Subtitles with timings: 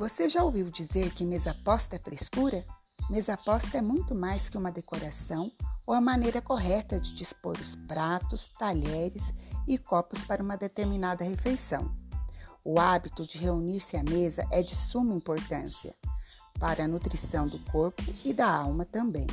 [0.00, 2.64] Você já ouviu dizer que mesa posta é frescura?
[3.10, 5.52] Mesa posta é muito mais que uma decoração
[5.86, 9.30] ou a maneira correta de dispor os pratos, talheres
[9.66, 11.94] e copos para uma determinada refeição.
[12.64, 15.94] O hábito de reunir-se à mesa é de suma importância
[16.58, 19.26] para a nutrição do corpo e da alma também.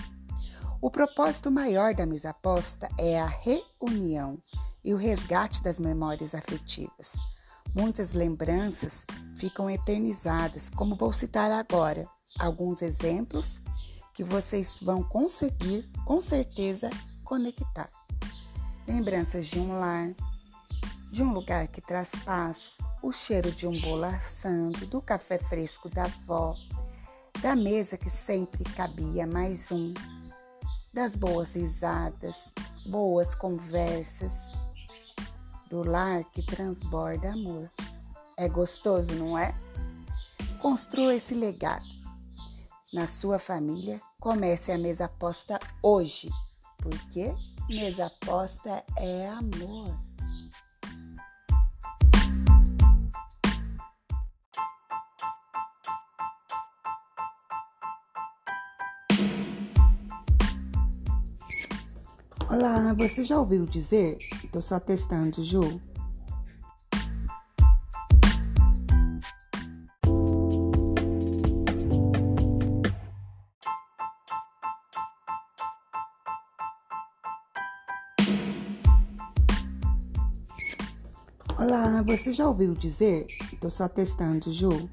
[0.82, 4.38] O propósito maior da mesa posta é a reunião
[4.84, 7.14] e o resgate das memórias afetivas.
[7.78, 9.06] Muitas lembranças
[9.36, 12.10] ficam eternizadas, como vou citar agora
[12.40, 13.62] alguns exemplos
[14.16, 16.90] que vocês vão conseguir, com certeza,
[17.24, 17.88] conectar.
[18.88, 20.12] Lembranças de um lar,
[21.12, 25.88] de um lugar que traz paz, o cheiro de um bolo assando, do café fresco
[25.88, 26.56] da avó,
[27.44, 29.94] da mesa que sempre cabia mais um,
[30.92, 32.52] das boas risadas,
[32.88, 34.56] boas conversas,
[35.70, 37.70] do lar que transborda amor.
[38.38, 39.56] É gostoso, não é?
[40.62, 41.86] Construa esse legado.
[42.94, 46.30] Na sua família, comece a mesa posta hoje,
[46.78, 47.34] porque
[47.70, 50.07] mesa posta é amor.
[62.50, 64.18] Olá, você já ouviu dizer?
[64.54, 65.82] Tô só testando, Ju.
[81.60, 83.28] Olá, você já ouviu dizer?
[83.60, 84.90] Tô só testando, Ju.